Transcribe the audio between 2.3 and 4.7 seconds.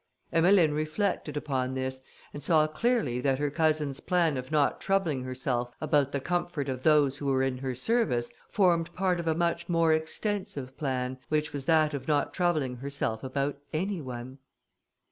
and saw clearly that her cousin's plan of